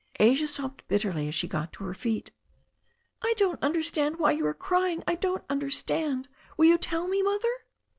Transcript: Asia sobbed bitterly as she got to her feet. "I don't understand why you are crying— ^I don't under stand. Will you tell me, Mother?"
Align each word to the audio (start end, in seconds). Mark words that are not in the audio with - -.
Asia 0.19 0.47
sobbed 0.47 0.81
bitterly 0.87 1.27
as 1.27 1.35
she 1.35 1.47
got 1.47 1.71
to 1.73 1.83
her 1.83 1.93
feet. 1.93 2.31
"I 3.21 3.35
don't 3.37 3.61
understand 3.61 4.17
why 4.17 4.31
you 4.31 4.47
are 4.47 4.53
crying— 4.55 5.03
^I 5.07 5.19
don't 5.19 5.43
under 5.47 5.69
stand. 5.69 6.27
Will 6.57 6.65
you 6.65 6.79
tell 6.79 7.07
me, 7.07 7.21
Mother?" 7.21 7.67